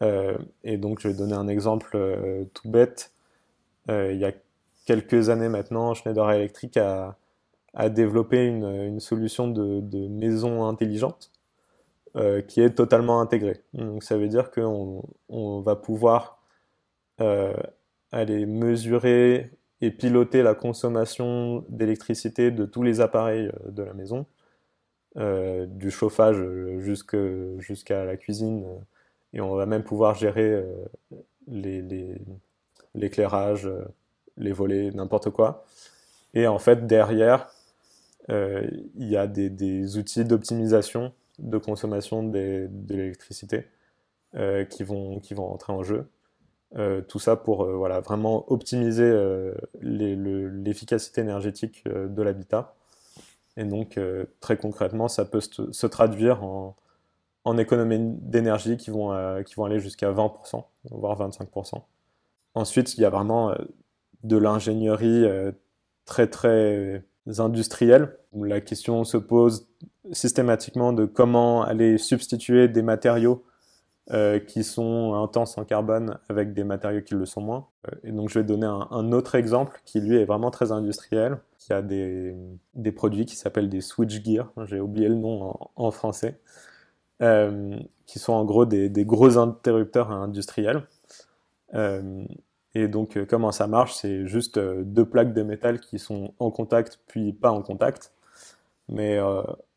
[0.02, 3.12] Euh, et donc, je vais donner un exemple euh, tout bête.
[3.90, 4.32] Euh, il y a
[4.86, 7.18] quelques années maintenant, Schneider Electric a,
[7.74, 11.32] a développé une, solution de, maison intelligente
[12.16, 13.62] euh, qui est totalement intégrée.
[13.74, 16.40] Donc ça veut dire qu'on on va pouvoir
[17.22, 17.54] euh,
[18.12, 24.26] aller mesurer et piloter la consommation d'électricité de tous les appareils euh, de la maison,
[25.16, 26.44] du chauffage
[26.80, 28.66] jusqu'à la cuisine,
[29.32, 30.64] et on va même pouvoir gérer
[32.96, 33.70] l'éclairage.
[34.38, 35.66] Les volets, n'importe quoi.
[36.34, 37.48] Et en fait, derrière,
[38.30, 43.66] euh, il y a des, des outils d'optimisation de consommation de l'électricité
[44.36, 46.10] euh, qui, vont, qui vont entrer en jeu.
[46.76, 49.12] Euh, tout ça pour voilà, vraiment optimiser
[49.82, 52.76] l'efficacité énergétique de l'habitat.
[53.58, 54.00] Et donc,
[54.40, 56.76] très concrètement, ça peut se, se traduire en,
[57.46, 61.82] en économies d'énergie qui, vont qui vont aller jusqu'à 20%, voire 25%.
[62.56, 63.54] Ensuite, il y a vraiment
[64.24, 65.52] de l'ingénierie euh,
[66.06, 67.04] très très
[67.38, 69.68] industrielle, la question se pose
[70.12, 73.46] systématiquement de comment aller substituer des matériaux
[74.12, 77.68] euh, qui sont intenses en carbone avec des matériaux qui le sont moins.
[77.88, 81.38] Euh, et donc je vais donner un, autre exemple qui lui est vraiment très industriel,
[81.58, 82.36] qui a des,
[82.76, 86.38] des produits qui s'appellent des switchgear, j'ai oublié le nom en, français,
[88.06, 90.86] qui sont en gros des, gros interrupteurs industriels.
[92.76, 96.52] Et donc euh, comment ça marche C'est juste deux plaques de métal qui sont en
[96.52, 98.14] contact puis pas en contact.
[98.90, 99.20] Mais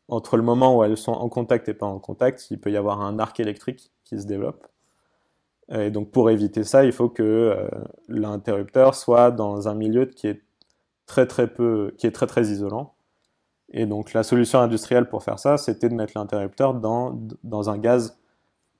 [0.09, 2.77] entre le moment où elles sont en contact et pas en contact, il peut y
[2.77, 4.67] avoir un arc électrique qui se développe.
[5.69, 7.69] Et donc pour éviter ça, il faut que euh,
[8.07, 10.41] l'interrupteur soit dans un milieu qui est
[11.05, 12.93] très très peu, qui est très très isolant.
[13.69, 17.77] Et donc la solution industrielle pour faire ça, c'était de mettre l'interrupteur dans, dans un
[17.77, 18.17] gaz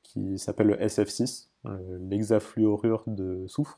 [0.01, 3.77] qui s'appelle le SF6, euh, l'hexafluorure de soufre.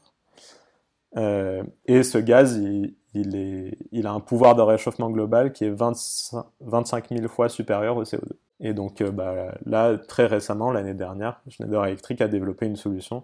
[1.17, 5.65] Euh, et ce gaz, il, il, est, il a un pouvoir de réchauffement global qui
[5.65, 8.34] est 25, 25 000 fois supérieur au CO2.
[8.60, 13.24] Et donc euh, bah, là, très récemment, l'année dernière, Schneider Electric a développé une solution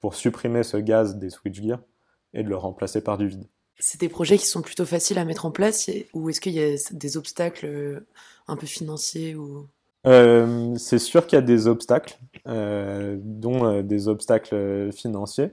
[0.00, 1.78] pour supprimer ce gaz des switchgear
[2.34, 3.46] et de le remplacer par du vide.
[3.78, 6.62] C'est des projets qui sont plutôt faciles à mettre en place ou est-ce qu'il y
[6.62, 8.06] a des obstacles euh,
[8.48, 9.66] un peu financiers ou...
[10.06, 15.52] Euh, c'est sûr qu'il y a des obstacles, euh, dont euh, des obstacles financiers.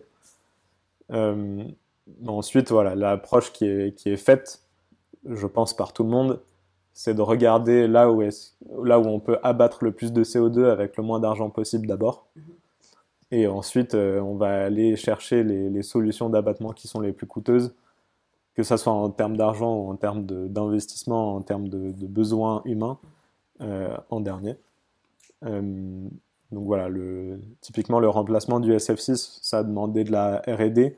[1.09, 4.61] Ensuite, voilà, l'approche qui est, qui est faite,
[5.25, 6.41] je pense, par tout le monde,
[6.93, 10.65] c'est de regarder là où, est là où on peut abattre le plus de CO2
[10.65, 12.27] avec le moins d'argent possible d'abord.
[12.35, 12.43] Mhm.
[13.31, 17.25] Et ensuite, euh, on va aller chercher les, les solutions d'abattement qui sont les plus
[17.25, 17.73] coûteuses,
[18.53, 22.61] que ce soit en termes d'argent ou en termes d'investissement, en termes de, de besoins
[22.65, 22.99] humains,
[23.61, 24.55] euh, en dernier.
[25.45, 26.07] Euh,
[26.53, 26.87] donc voilà,
[27.61, 30.97] typiquement le remplacement du SF6, ça a demandé de la R&D,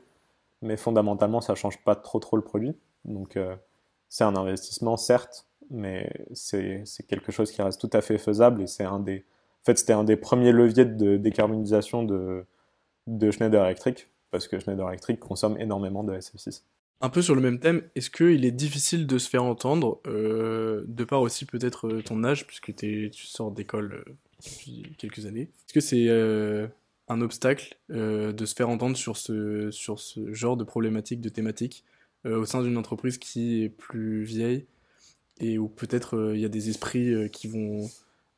[0.62, 2.76] mais fondamentalement, ça change pas trop trop le produit.
[3.04, 3.56] Donc euh,
[4.08, 8.66] c'est un investissement, certes, mais c'est quelque chose qui reste tout à fait faisable et
[8.66, 9.24] c'est un des,
[9.62, 14.88] en fait, c'était un des premiers leviers de décarbonisation de Schneider Electric parce que Schneider
[14.88, 16.62] Electric consomme énormément de SF6.
[17.02, 20.84] Un peu sur le même thème, est-ce qu'il est difficile de se faire entendre, euh,
[20.88, 25.42] de part aussi peut-être euh, ton âge, puisque tu sors d'école euh, depuis quelques années
[25.42, 26.08] Est-ce que c'est
[27.08, 29.70] un obstacle de se faire entendre sur ce,
[30.32, 31.84] genre de problématique, de thématique,
[32.24, 34.66] au sein d'une entreprise qui est plus vieille
[35.38, 37.88] et où peut-être il y a des esprits qui vont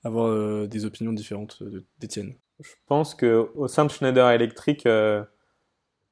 [0.04, 1.62] avoir des opinions différentes
[2.00, 2.34] des tiennes.
[2.60, 4.86] Je pense que au sein de Schneider Electric,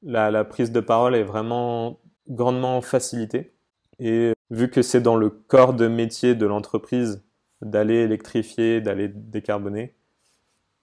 [0.03, 3.53] la, prise de parole est vraiment grandement facilitée.
[3.99, 7.23] Et vu que c'est dans le corps de métier de l'entreprise
[7.61, 9.95] d'aller électrifier, d'aller décarboner,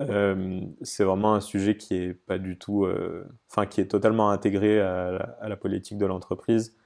[0.00, 3.24] euh, c'est vraiment un sujet qui est pas du tout, euh,
[3.70, 6.76] qui est totalement intégré à la, politique de l'entreprise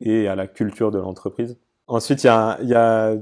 [0.00, 1.58] et à la culture de l'entreprise.
[1.86, 3.16] Ensuite, il y a, y a,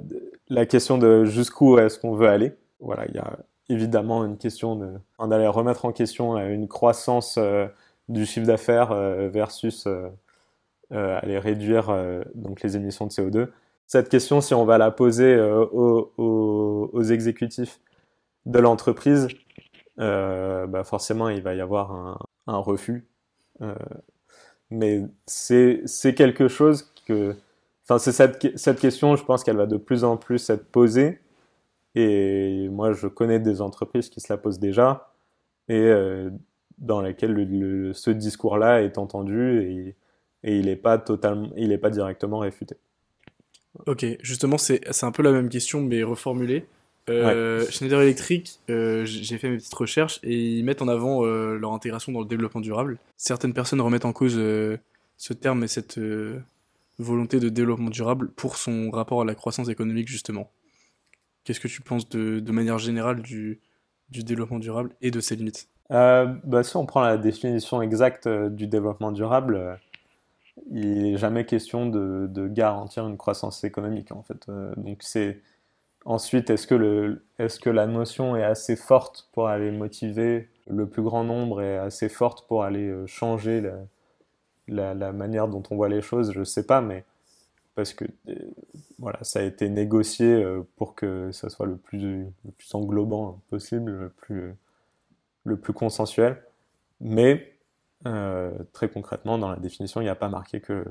[0.49, 2.55] la question de jusqu'où est-ce qu'on veut aller.
[2.81, 7.69] Voilà, il y a évidemment une question d'aller remettre en question une croissance euh,
[8.09, 10.09] du chiffre d'affaires euh, versus euh, euh,
[10.91, 11.95] aller réduire
[12.35, 13.49] donc les émissions de CO2.
[13.87, 17.81] Cette question, si on va la poser aux, aux, exécutifs
[18.47, 19.29] de l'entreprise,
[19.97, 23.07] bah forcément, il va y avoir un, refus.
[24.71, 27.37] mais c'est quelque chose que
[27.89, 31.21] Enfin, c'est cette, question, je pense qu'elle va de plus en plus être posée.
[31.95, 35.15] Et moi, je connais des entreprises qui se la posent déjà
[35.69, 36.31] et euh,
[36.79, 39.97] dans lesquelles le, le, ce discours-là est entendu et,
[40.45, 42.77] et il n'est pas totalement, il est pas directement réfuté.
[43.87, 46.67] Ok, justement, c'est un peu la même question, mais reformulée.
[47.09, 47.71] Euh, ouais.
[47.71, 51.73] Schneider Electric, euh, j'ai fait mes petites recherches et ils mettent en avant euh, leur
[51.73, 52.99] intégration dans le développement durable.
[53.17, 54.79] Certaines personnes remettent en cause euh,
[55.17, 55.99] ce terme et cette
[56.99, 60.51] volonté de développement durable pour son rapport à la croissance économique, justement.
[61.45, 63.61] Qu'est-ce que tu penses de, de manière générale du,
[64.11, 65.69] du, développement durable et de ses limites?
[65.89, 69.81] Bah, Si on prend la définition exacte du développement durable,
[70.71, 74.49] il n'est jamais question de, garantir une croissance économique, en fait.
[74.49, 75.41] Euh, donc c'est...
[76.05, 81.25] Ensuite, est-ce que, est la notion est assez forte pour aller motiver le plus grand
[81.25, 83.69] nombre et assez forte pour aller euh, changer
[84.69, 87.05] la, manière dont on voit les choses, je sais pas, mais
[87.75, 88.35] parce que euh,
[88.99, 90.43] voilà, ça a été négocié
[90.77, 94.55] pour que ça soit le plus, le plus englobant possible, le plus,
[95.45, 96.43] le plus consensuel.
[97.01, 97.58] Mais
[98.07, 100.85] euh, très concrètement, dans la définition, il n'y a pas marqué que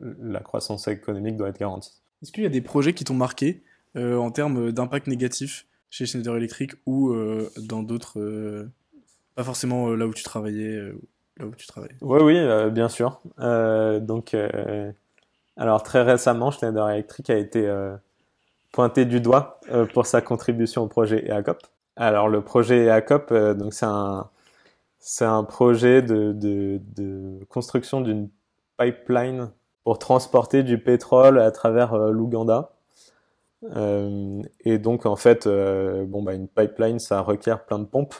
[0.00, 2.02] la croissance économique doit être garantie.
[2.22, 3.62] Est-ce qu'il y a des projets qui t'ont marqué
[3.96, 8.68] euh, en termes d'impact négatif chez Schneider Electric ou euh, dans d'autres,
[9.34, 10.80] pas forcément là où tu travaillais
[11.38, 13.20] là où tu travailles Oui, oui, bien sûr.
[13.38, 14.36] Donc,
[15.56, 17.72] alors très récemment, Schneider Electric a été
[18.72, 19.60] pointé du doigt
[19.92, 21.58] pour sa contribution au projet EACOP.
[21.96, 24.28] Alors le projet EACOP, donc c'est un
[25.00, 26.78] c'est un projet de,
[27.48, 28.28] construction d'une
[28.78, 29.50] pipeline
[29.82, 32.72] pour transporter du pétrole à travers euh, l'Ouganda.
[33.76, 38.14] Euh, et donc en fait, euh, bon bah une pipeline, ça requiert plein de pompes.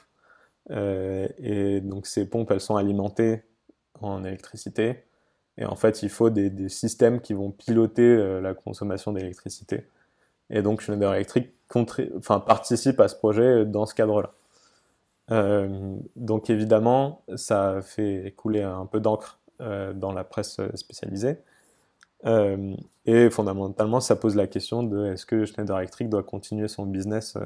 [0.70, 3.42] Et donc ces pompes, elles sont alimentées
[4.00, 5.04] en électricité.
[5.58, 9.86] Et en fait, il faut des, des systèmes qui vont piloter la consommation d'électricité.
[10.48, 11.50] Et donc Schneider Electric
[12.46, 14.30] participe à ce projet dans ce cadre-là.
[15.30, 21.38] Euh, donc évidemment, ça fait couler un peu d'encre euh, dans la presse spécialisée.
[22.26, 22.74] Euh,
[23.06, 27.38] et fondamentalement, ça pose la question de est-ce que Schneider Electric doit continuer son business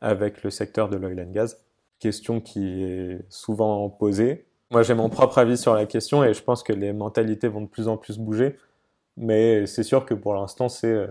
[0.00, 1.56] avec le secteur de l'oil and gas?
[1.98, 4.46] Question qui est souvent posée.
[4.70, 7.60] Moi, j'ai mon propre avis sur la question et je pense que les mentalités vont
[7.60, 8.56] de plus en plus bouger.
[9.16, 11.08] Mais c'est sûr que pour l'instant, c'est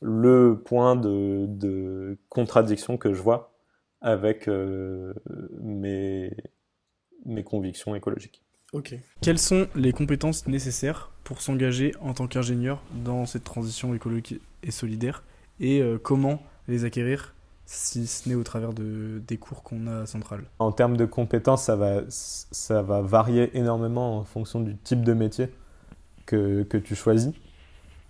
[0.00, 3.47] le point de, contradiction que je vois
[4.00, 5.14] avec euh,
[5.60, 6.36] mes,
[7.24, 8.42] mes convictions écologiques.
[8.72, 8.94] Ok.
[9.22, 14.70] Quelles sont les compétences nécessaires pour s'engager en tant qu'ingénieur dans cette transition écologique et
[14.70, 15.24] solidaire
[15.58, 17.34] et euh, comment les acquérir
[17.64, 20.44] si ce n'est au travers de, des cours qu'on a à Centrale?
[20.58, 25.12] En termes de compétences, ça va, ça va varier énormément en fonction du type de
[25.12, 25.48] métier
[26.26, 27.32] que, que tu choisis.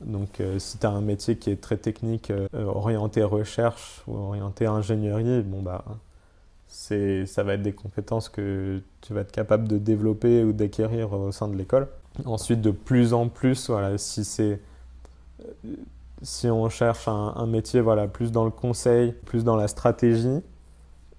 [0.01, 4.17] Donc euh, si tu as un métier qui est très technique, euh, orienté recherche ou
[4.17, 5.85] orienté ingénierie, bon bah
[6.67, 11.13] c'est ça va être des compétences que tu vas être capable de développer ou d'acquérir
[11.13, 11.89] au sein de l'école.
[12.25, 14.61] Ensuite, de plus en plus, voilà, si c'est
[16.23, 20.43] si on cherche un, métier voilà plus dans le conseil, plus dans la stratégie,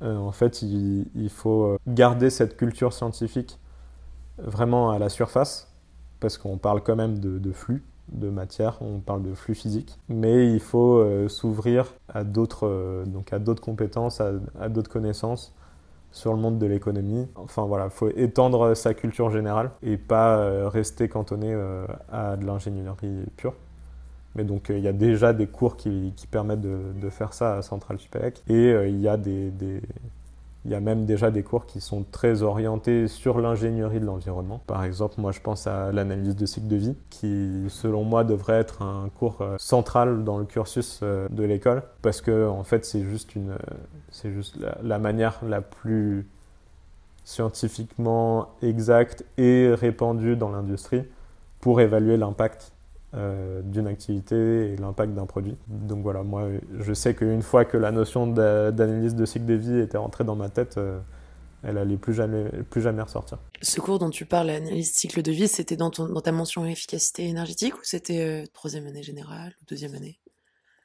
[0.02, 3.60] euh, en fait, il, faut garder cette culture scientifique
[4.38, 5.72] vraiment à la surface
[6.20, 10.52] parce qu'on parle quand même de, flux de matière, on parle de flux physique, mais
[10.52, 15.54] il faut euh, s'ouvrir à d'autres euh, compétences, à, d'autres connaissances
[16.12, 17.28] sur le monde de l'économie.
[17.36, 21.56] Enfin voilà, il faut étendre sa culture générale et pas euh, rester cantonné
[22.12, 23.54] à de l'ingénierie pure.
[24.36, 28.00] Mais donc il y a déjà des cours qui, permettent de, faire ça à Centrale
[28.00, 29.52] Supélec et il y a des
[30.66, 34.62] il y a même déjà des cours qui sont très orientés sur l'ingénierie de l'environnement.
[34.68, 38.60] Par exemple, moi je pense à l'analyse de cycle de vie, qui selon moi devrait
[38.60, 43.36] être un cours central dans le cursus de l'école, parce que en fait c'est juste
[44.60, 46.28] la, la, manière la plus
[47.24, 51.04] scientifiquement exacte et répandue dans l'industrie
[51.62, 52.74] pour évaluer l'impact
[53.16, 55.58] euh, d'une activité et l'impact d'un produit.
[55.68, 56.48] Donc voilà, moi
[56.80, 60.36] je sais qu'une fois que la notion d'analyse de cycle de vie était rentrée dans
[60.36, 61.00] ma tête, euh,
[61.64, 63.40] elle allait plus jamais, plus jamais ressortir.
[63.62, 67.28] Ce cours dont tu parles, l'analyse cycle de vie, c'était dans, dans, ta mention efficacité
[67.28, 70.20] énergétique ou c'était euh, troisième année générale ou deuxième année?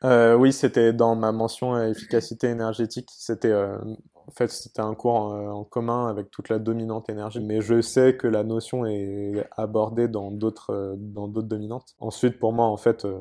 [0.04, 3.08] Euh, oui, c'était dans ma mention efficacité énergétique.
[3.16, 3.78] C'était euh,
[4.26, 7.40] en fait c'était un cours en, en, commun avec toute la dominante énergie.
[7.40, 11.94] Mais je sais que la notion est abordée dans d'autres dans d'autres dominantes.
[11.98, 13.18] Ensuite, pour moi, en fait, euh,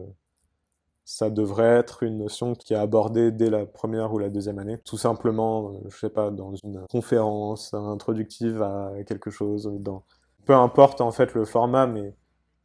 [1.06, 4.78] ça devrait être une notion qui est abordée dès la première ou la deuxième année.
[4.86, 10.04] Tout simplement, euh, je sais pas, dans une conférence introductive à quelque chose, dans
[10.46, 12.13] peu importe en fait le format, mais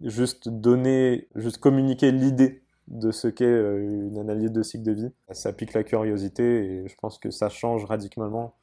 [0.01, 5.11] juste donner, juste communiquer l'idée de ce qu'est une analyse de cycle de vie.
[5.31, 8.57] Ça pique la curiosité et je pense que ça change radicalement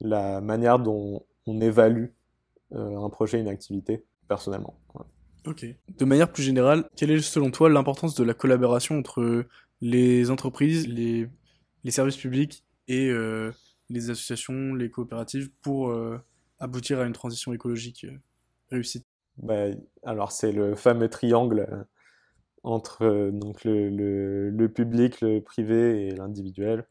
[0.00, 2.06] la manière dont on évalue
[2.72, 4.74] un projet, une activité, personnellement.
[4.94, 5.04] Ouais.
[5.46, 5.64] Ok.
[5.98, 9.46] De manière plus générale, quelle est selon toi l'importance de la collaboration entre
[9.80, 11.28] les entreprises, les,
[11.84, 13.52] les services publics et euh,
[13.88, 16.18] les associations, les coopératives pour euh,
[16.58, 18.18] aboutir à une transition écologique euh,
[18.70, 19.04] réussie?
[19.36, 19.66] Bah,
[20.02, 21.86] Alors c'est le fameux triangle
[22.66, 23.88] entre euh, donc le,
[24.50, 26.86] le, public, le privé et l'individuel.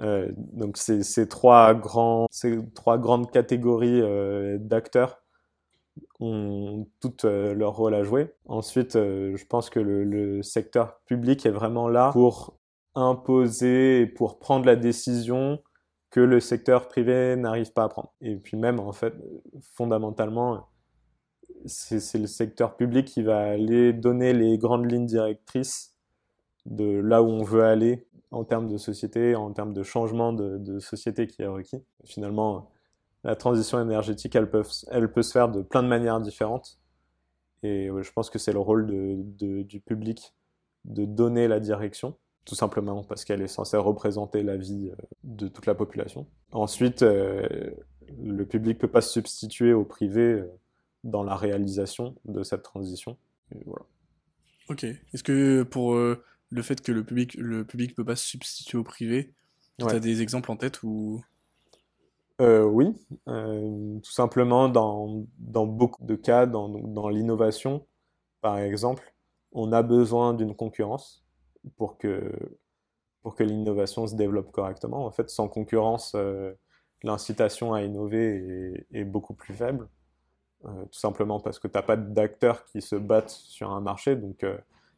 [0.00, 5.22] Euh, donc ces trois grands, ces trois grandes catégories euh, d'acteurs
[6.20, 8.32] ont toutes leur rôle à jouer.
[8.46, 12.58] Ensuite, je pense que le, le, secteur public est vraiment là pour
[12.94, 15.62] imposer et pour prendre la décision
[16.10, 18.14] que le secteur privé n'arrive pas à prendre.
[18.22, 19.14] Et puis même en fait,
[19.74, 20.66] fondamentalement,
[21.66, 25.94] c'est le secteur public qui va aller donner les grandes lignes directrices
[26.66, 30.78] de là où on veut aller en termes de société, en termes de changement de,
[30.78, 31.82] société qui est requis.
[32.04, 32.70] Finalement,
[33.24, 36.78] la transition énergétique, elle peut, elle peut se faire de plein de manières différentes.
[37.62, 40.34] Et ouais, je pense que c'est le rôle du public
[40.84, 44.90] de donner la direction, tout simplement parce qu'elle est censée représenter la vie
[45.22, 46.26] de toute la population.
[46.50, 47.70] Ensuite, euh,
[48.20, 50.42] le public peut pas se substituer au privé
[51.04, 53.16] dans la réalisation de cette transition.
[53.54, 53.84] Et voilà.
[54.68, 54.84] Ok.
[54.84, 58.78] Est-ce que pour euh, le fait que le public le public peut pas se substituer
[58.78, 59.34] au privé,
[59.78, 61.22] Tu as des exemples en tête ou?
[62.40, 62.94] Euh, Oui,
[63.28, 67.86] euh, tout simplement dans, dans, beaucoup de cas, dans, dans l'innovation,
[68.40, 69.14] par exemple,
[69.52, 71.24] on a besoin d'une concurrence
[71.76, 72.32] pour que,
[73.22, 75.04] pour que l'innovation se développe correctement.
[75.04, 76.16] En fait, sans concurrence,
[77.02, 79.88] l'incitation à innover est, est, beaucoup plus faible,
[80.62, 84.44] tout simplement parce que tu n'as pas d'acteurs qui se battent sur un marché, donc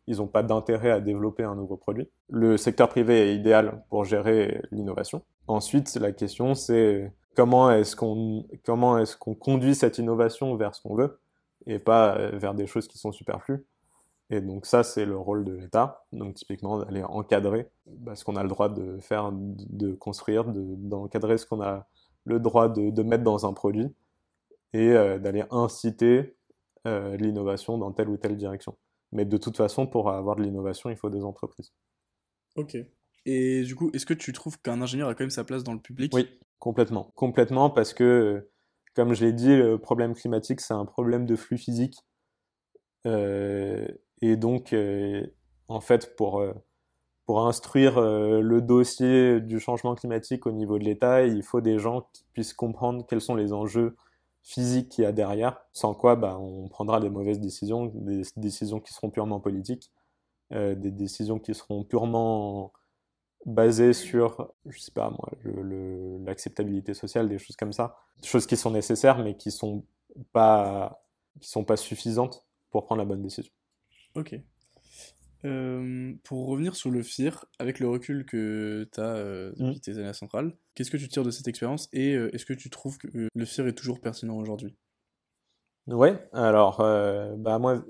[0.06, 2.08] ils n'ont pas d'intérêt à développer un nouveau produit.
[2.28, 5.22] Le secteur privé est idéal pour gérer l'innovation.
[5.46, 10.82] Ensuite, la question c'est comment est-ce qu'on comment est-ce qu'on conduit cette innovation vers ce
[10.82, 11.18] qu'on veut
[11.66, 13.64] et pas euh, vers des choses qui sont superflues.
[14.30, 16.04] Et donc ça, c'est le rôle de l'État.
[16.12, 21.38] Donc typiquement d'aller encadrer bah, ce qu'on a le droit de faire, de construire, d'encadrer
[21.38, 21.86] ce qu'on a
[22.24, 23.94] le droit de, mettre dans un produit
[24.74, 26.36] et euh, d'aller inciter
[26.86, 28.76] euh, l'innovation dans telle ou telle direction.
[29.12, 31.72] Mais de toute façon, pour avoir de l'innovation, il faut des entreprises.
[32.56, 32.76] Ok.
[33.24, 35.72] Et du coup, est-ce que tu trouves qu'un ingénieur a quand même sa place dans
[35.72, 36.12] le public?
[36.12, 37.10] Oui, complètement.
[37.14, 38.50] Complètement parce que,
[38.94, 41.96] comme je l'ai dit, le problème climatique, c'est un problème de flux physique.
[43.06, 43.86] Euh,
[44.20, 45.24] et donc, euh,
[45.68, 46.52] en fait, pour, euh,
[47.26, 51.78] pour instruire euh, le dossier du changement climatique au niveau de l'État, il faut des
[51.78, 53.96] gens qui puissent comprendre quels sont les enjeux
[54.44, 58.78] physique qu'il y a derrière, sans quoi bah, on prendra des mauvaises décisions, des décisions
[58.78, 59.90] qui seront purement politiques,
[60.52, 62.72] euh, des décisions qui seront purement
[63.46, 65.30] basées sur, je sais pas moi,
[66.24, 69.84] l'acceptabilité le, sociale, des choses comme ça, des choses qui sont nécessaires mais qui sont
[70.32, 71.00] pas
[71.40, 73.52] qui sont pas suffisantes pour prendre la bonne décision.
[74.14, 74.38] Ok.
[75.44, 79.80] Euh, pour revenir sur le FIR, avec le recul que tu as euh, depuis mmh.
[79.80, 82.54] tes années à Centrale, qu'est-ce que tu tires de cette expérience et euh, est-ce que
[82.54, 84.74] tu trouves que le FIR est toujours pertinent aujourd'hui?
[85.86, 87.84] Ouais, alors bah moi,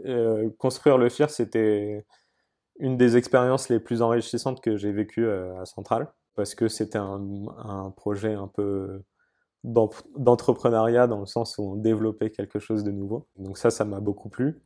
[0.58, 2.04] construire le FIR, c'était
[2.80, 7.22] une des expériences les plus enrichissantes que j'ai vécues à Centrale parce que c'était un,
[7.56, 9.00] un, projet un peu
[9.62, 13.28] d'entrepreneuriat dans le sens où on développait quelque chose de nouveau.
[13.36, 14.60] Donc ça, ça m'a beaucoup plu.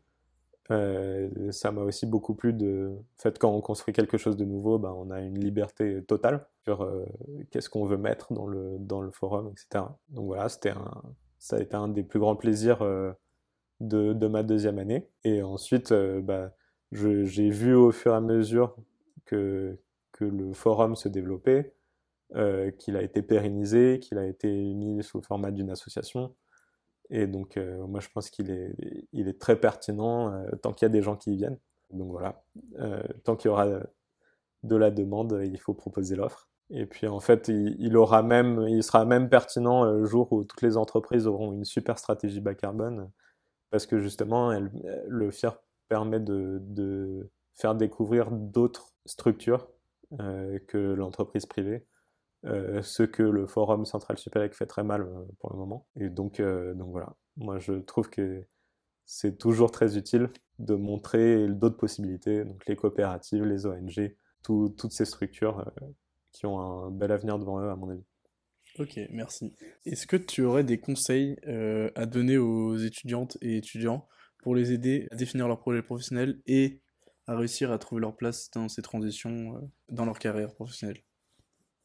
[0.70, 4.44] Euh, ça m'a aussi beaucoup plu de en fait quand on construit quelque chose de
[4.44, 7.06] nouveau ben, on a une liberté totale sur euh,
[7.50, 11.02] qu'est-ce qu'on veut mettre dans le dans le forum etc donc voilà c'était un
[11.38, 13.12] ça a été un des plus grands plaisirs euh,
[13.80, 15.08] de, de, ma deuxième année.
[15.24, 16.52] Et ensuite bah,
[16.92, 18.76] j'ai vu au fur et à mesure
[19.24, 19.78] que
[20.12, 21.72] que le forum se développait
[22.78, 26.34] qu'il a été pérennisé qu'il a été mis sous le format d'une association
[27.10, 30.92] et donc, euh, moi, je pense qu'il est, très pertinent euh, tant qu'il y a
[30.92, 31.58] des gens qui y viennent.
[31.90, 32.42] Donc voilà,
[32.80, 33.66] euh, tant qu'il y aura
[34.62, 36.50] de la demande, il faut proposer l'offre.
[36.70, 37.92] Et puis en fait, il,
[38.82, 43.10] sera même pertinent le jour où toutes les entreprises auront une super stratégie bas carbone,
[43.70, 44.52] parce que justement,
[45.06, 45.56] le FIR
[45.88, 49.66] permet de faire découvrir d'autres structures
[50.18, 51.86] que l'entreprise privée.
[52.44, 55.88] Euh, ce que le forum Central Supélec fait très mal euh, pour le moment.
[55.98, 58.46] Et donc, euh, donc voilà, moi je trouve que
[59.06, 65.04] c'est toujours très utile de montrer d'autres possibilités, donc les coopératives, les ONG, toutes ces
[65.04, 65.70] structures
[66.32, 68.04] qui ont un bel avenir devant eux à mon avis.
[68.78, 69.54] Ok, merci.
[69.86, 71.36] Est-ce que tu aurais des conseils
[71.94, 74.06] à donner aux étudiantes et étudiants
[74.42, 76.82] pour les aider à définir leur projet professionnel et
[77.26, 81.02] à réussir à trouver leur place dans ces transitions dans leur carrière professionnelle?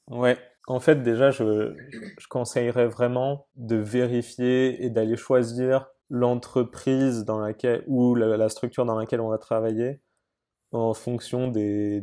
[0.09, 0.37] Ouais,
[0.67, 1.73] en fait, déjà, je,
[2.29, 9.21] conseillerais vraiment de vérifier et d'aller choisir l'entreprise dans laquelle ou la, structure dans laquelle
[9.21, 10.01] on va travailler
[10.71, 12.01] en fonction des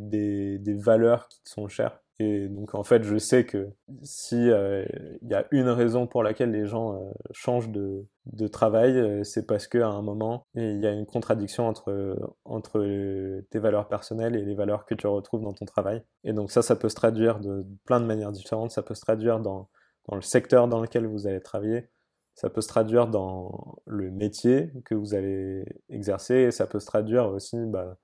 [0.78, 2.00] valeurs qui sont chères.
[2.20, 3.70] Et donc en fait, je sais que
[4.02, 4.84] si il euh,
[5.22, 9.46] y a une raison pour laquelle les gens euh, changent de, de travail, euh, c'est
[9.46, 14.44] parce qu'à un moment, il y a une contradiction entre, entre tes valeurs personnelles et
[14.44, 16.02] les valeurs que tu retrouves dans ton travail.
[16.22, 18.70] Et donc ça, ça peut se traduire de plein de manières différentes.
[18.70, 19.70] Ça peut se traduire dans,
[20.06, 21.88] dans le secteur dans lequel vous allez travailler.
[22.34, 26.34] Ça peut se traduire dans le métier que vous allez exercer.
[26.34, 27.96] Et ça peut se traduire aussi bah,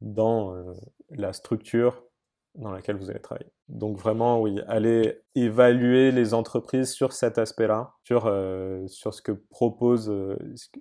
[0.00, 0.54] dans
[1.10, 2.04] la structure
[2.54, 3.50] dans laquelle vous allez travailler.
[3.68, 9.32] Donc vraiment, oui, allez évaluer les entreprises sur cet aspect-là, sur, euh, sur, ce que
[9.32, 10.36] propose, euh,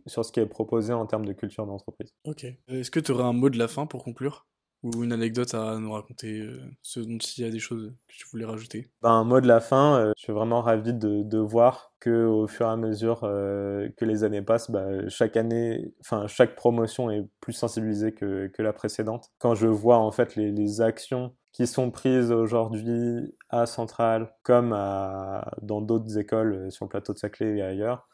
[0.07, 2.13] sur ce qui est proposé en termes de culture d'entreprise.
[2.25, 2.45] Ok.
[2.67, 4.47] Est-ce que tu aurais un mot de la fin pour conclure?
[4.83, 8.13] Ou une anecdote à nous raconter, euh, ce dont il y a des choses que
[8.13, 8.91] tu voulais rajouter?
[9.01, 12.25] Ben, Un mot de la fin, euh, je suis vraiment ravi de, de voir que
[12.25, 16.55] au fur et à mesure euh, que les années passent, bah, chaque année, enfin chaque
[16.55, 19.31] promotion est plus sensibilisée que, que la précédente.
[19.37, 24.73] Quand je vois en fait les, les actions qui sont prises aujourd'hui à Centrale comme
[24.73, 28.08] à, dans d'autres écoles sur le plateau de Saclay et ailleurs,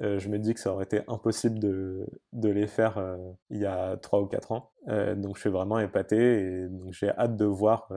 [0.00, 3.16] euh, je me dis que ça aurait été impossible de, les faire euh,
[3.48, 4.70] il y a 3 ou 4 ans.
[4.88, 7.90] Euh, donc je suis vraiment épaté et j'ai hâte de voir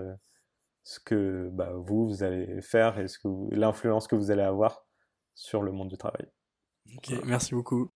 [0.83, 3.07] ce que bah, vous, vous allez faire et
[3.51, 4.85] l'influence que vous allez avoir
[5.35, 6.25] sur le monde du travail.
[6.97, 7.91] Ok, merci beaucoup.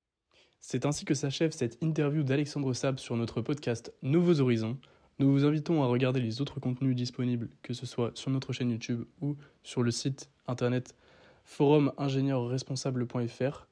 [0.60, 4.78] C'est ainsi que s'achève cette interview d'Alexandre Sab sur notre podcast Nouveaux Horizons.
[5.20, 8.72] Nous vous invitons à regarder les autres contenus disponibles, que ce soit sur notre chaîne
[8.72, 10.96] YouTube ou sur le site internet
[11.44, 13.68] forumingénieurresponsable.fr.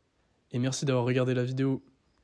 [0.52, 1.82] Et merci d'avoir regardé la vidéo.